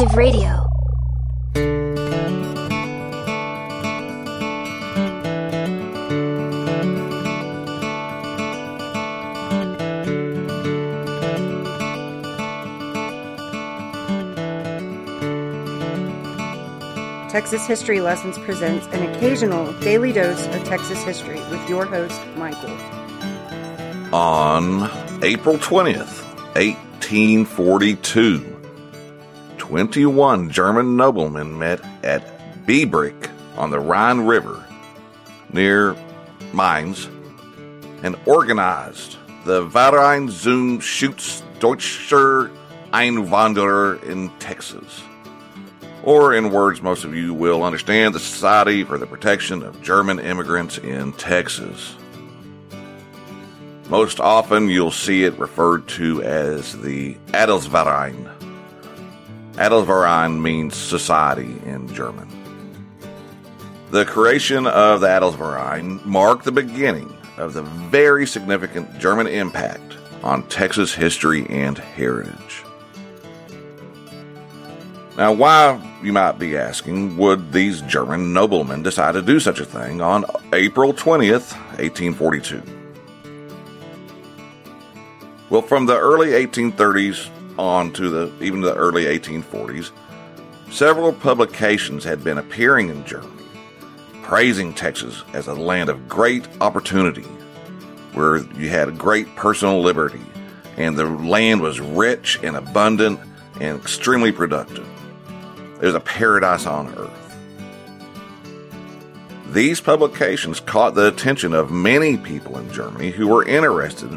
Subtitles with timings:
[0.00, 0.64] Alternative Radio.
[17.28, 22.70] Texas History Lessons presents an occasional daily dose of Texas history with your host, Michael.
[24.14, 24.90] On
[25.22, 26.24] April 20th,
[26.54, 28.59] 1842,
[29.70, 34.66] 21 German noblemen met at Biebrich on the Rhine River
[35.52, 35.94] near
[36.52, 37.08] Mainz
[38.02, 42.50] and organized the Verein zum Schutz deutscher
[42.92, 45.04] Einwanderer in Texas
[46.02, 50.18] or in words most of you will understand, the Society for the Protection of German
[50.18, 51.94] Immigrants in Texas.
[53.88, 58.49] Most often you'll see it referred to as the Adelsverein.
[59.54, 62.28] Adelsverein means society in German.
[63.90, 70.46] The creation of the Adelsverein marked the beginning of the very significant German impact on
[70.48, 72.64] Texas history and heritage.
[75.16, 79.64] Now, why, you might be asking, would these German noblemen decide to do such a
[79.64, 82.62] thing on April 20th, 1842?
[85.50, 87.28] Well, from the early 1830s
[87.60, 89.90] on to the even the early 1840s,
[90.70, 93.44] several publications had been appearing in Germany,
[94.22, 97.26] praising Texas as a land of great opportunity,
[98.14, 100.22] where you had great personal liberty,
[100.76, 103.20] and the land was rich and abundant
[103.60, 104.88] and extremely productive.
[105.80, 107.16] There's a paradise on earth.
[109.48, 114.16] These publications caught the attention of many people in Germany who were interested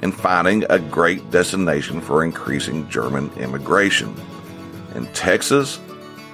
[0.00, 4.14] in finding a great destination for increasing German immigration.
[4.94, 5.78] And Texas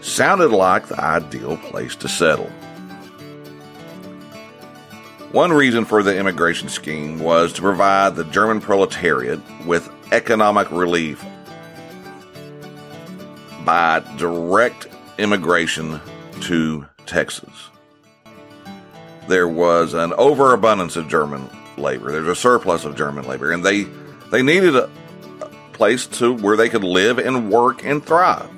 [0.00, 2.50] sounded like the ideal place to settle.
[5.30, 11.24] One reason for the immigration scheme was to provide the German proletariat with economic relief
[13.64, 16.00] by direct immigration
[16.40, 17.70] to Texas.
[19.28, 21.48] There was an overabundance of German
[21.82, 22.10] labor.
[22.10, 23.86] There's a surplus of German labor, and they
[24.30, 24.88] they needed a,
[25.72, 28.48] place to where they could live and work and thrive.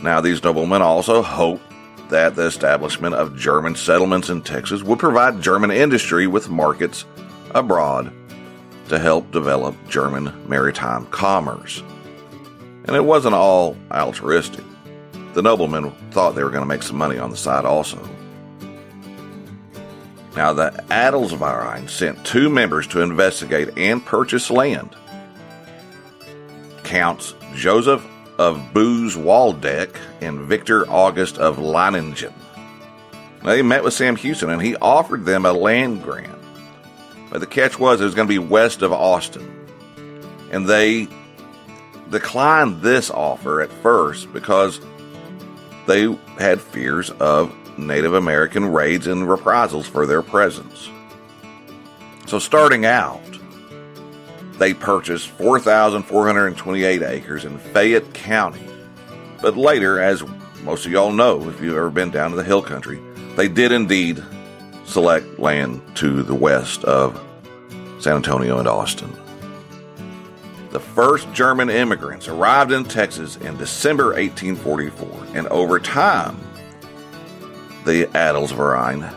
[0.00, 1.62] Now, these noblemen also hoped
[2.10, 7.06] that the establishment of German settlements in Texas would provide German industry with markets
[7.52, 8.12] abroad
[8.88, 11.82] to help develop German maritime commerce.
[12.84, 14.64] And it wasn't all altruistic.
[15.32, 17.98] The noblemen thought they were going to make some money on the side also.
[20.36, 24.96] Now, the Adelsverein sent two members to investigate and purchase land.
[26.84, 28.04] Counts Joseph
[28.38, 32.32] of Boos-Waldeck and Victor August of Leiningen.
[33.44, 36.38] They met with Sam Houston and he offered them a land grant.
[37.30, 39.66] But the catch was it was going to be west of Austin.
[40.50, 41.08] And they
[42.10, 44.80] declined this offer at first because
[45.86, 50.88] they had fears of Native American raids and reprisals for their presence.
[52.26, 53.20] So, starting out,
[54.58, 58.64] they purchased 4,428 acres in Fayette County.
[59.40, 60.22] But later, as
[60.62, 63.00] most of y'all know, if you've ever been down to the hill country,
[63.36, 64.22] they did indeed
[64.84, 67.20] select land to the west of
[67.98, 69.12] San Antonio and Austin.
[70.70, 76.38] The first German immigrants arrived in Texas in December 1844, and over time,
[77.84, 79.14] the Adelsverein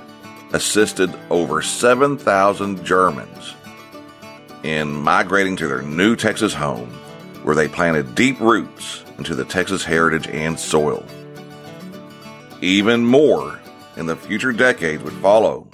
[0.53, 3.55] assisted over 7,000 Germans
[4.63, 6.89] in migrating to their new Texas home,
[7.43, 11.05] where they planted deep roots into the Texas heritage and soil.
[12.61, 13.59] Even more
[13.95, 15.67] in the future decades would follow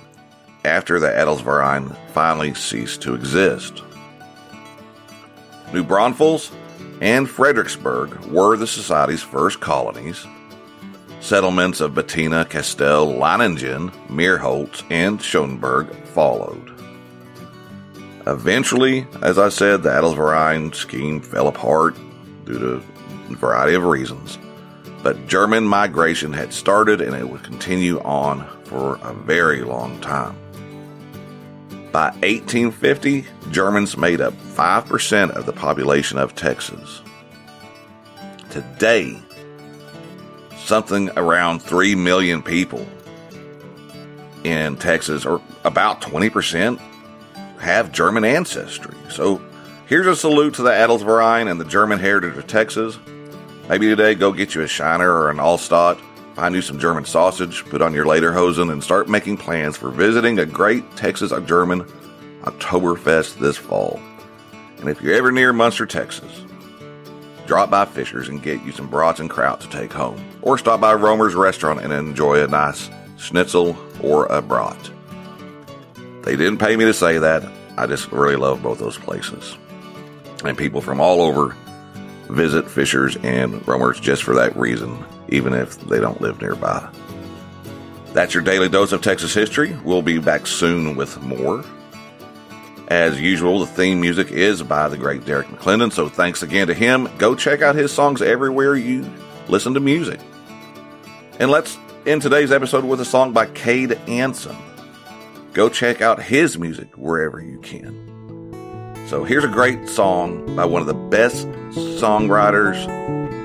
[0.65, 3.81] after the Adelsverein finally ceased to exist.
[5.73, 6.51] New Braunfels
[6.99, 10.25] and Fredericksburg were the Society's first colonies.
[11.21, 16.71] Settlements of Bettina, Castell, Leiningen, Meerholz, and Schoenberg followed.
[18.25, 21.95] Eventually, as I said, the Adelsverein scheme fell apart
[22.45, 24.39] due to a variety of reasons.
[25.03, 30.35] But German migration had started and it would continue on for a very long time.
[31.91, 37.01] By 1850, Germans made up 5% of the population of Texas.
[38.49, 39.17] Today,
[40.71, 42.87] something around 3 million people
[44.45, 46.79] in Texas, or about 20%,
[47.59, 48.95] have German ancestry.
[49.09, 49.41] So
[49.87, 52.97] here's a salute to the Adelsverein and the German heritage of Texas.
[53.67, 55.99] Maybe today go get you a Shiner or an Allstott,
[56.35, 60.39] find you some German sausage, put on your Lederhosen, and start making plans for visiting
[60.39, 61.83] a great Texas German
[62.43, 63.99] Oktoberfest this fall.
[64.77, 66.45] And if you're ever near Muenster, Texas,
[67.51, 70.17] drop by Fischer's and get you some brats and kraut to take home.
[70.41, 74.89] Or stop by Rohmer's restaurant and enjoy a nice schnitzel or a brat.
[76.21, 77.43] They didn't pay me to say that.
[77.77, 79.57] I just really love both those places.
[80.45, 81.53] And people from all over
[82.29, 86.89] visit Fischer's and Rohmer's just for that reason, even if they don't live nearby.
[88.13, 89.75] That's your daily dose of Texas history.
[89.83, 91.65] We'll be back soon with more.
[92.91, 96.73] As usual, the theme music is by the great Derek McClendon, so thanks again to
[96.73, 97.09] him.
[97.17, 99.09] Go check out his songs everywhere you
[99.47, 100.19] listen to music.
[101.39, 104.57] And let's end today's episode with a song by Cade Anson.
[105.53, 109.07] Go check out his music wherever you can.
[109.07, 112.85] So here's a great song by one of the best songwriters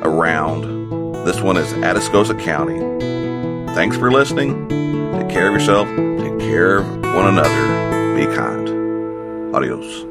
[0.03, 1.25] around.
[1.25, 2.81] This one is Atascosa County.
[3.75, 4.69] Thanks for listening.
[5.13, 5.87] Take care of yourself.
[5.87, 8.17] Take care of one another.
[8.17, 8.76] Be kind.
[9.57, 10.06] arıyoruz.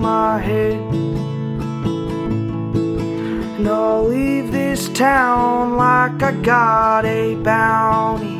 [0.00, 0.80] My head.
[3.56, 8.38] And I'll leave this town like I got a bounty.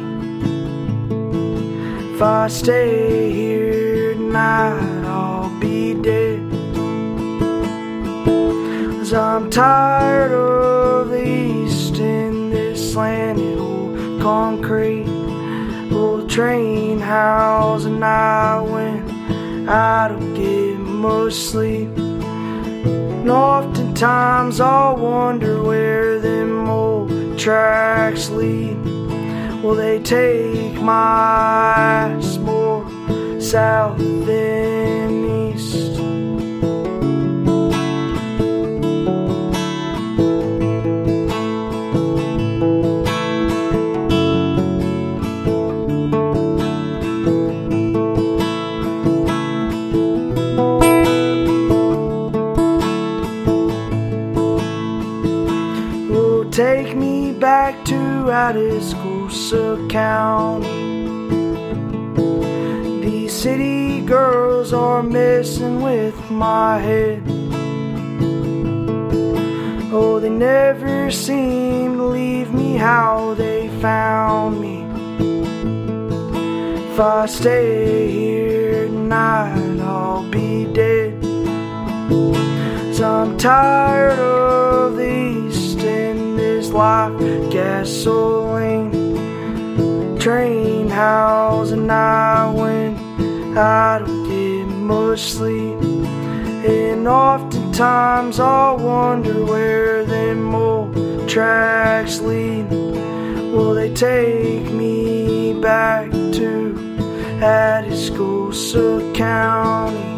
[2.14, 6.40] If I stay here tonight, I'll be dead.
[8.98, 15.06] Cause I'm tired of the east in this slanted old concrete
[15.92, 18.38] old train house and I
[19.70, 20.27] I don't get
[20.98, 21.96] much sleep.
[21.96, 28.76] And oftentimes I'll wonder where them old tracks lead.
[29.62, 32.84] Will they take my ass more
[33.40, 36.07] south than east?
[65.38, 67.22] With my head.
[69.92, 74.82] Oh, they never seem to leave me how they found me.
[76.90, 81.22] If I stay here tonight, I'll be dead.
[82.88, 87.16] Cause I'm tired of the east in this life,
[87.52, 88.90] gasoline,
[90.18, 92.52] train house, and I
[94.00, 94.17] don't get
[94.88, 95.78] much sleep.
[96.64, 102.70] And oftentimes I'll wonder where them old tracks lead.
[103.52, 106.74] Will they take me back to
[107.40, 110.17] Atascosa County?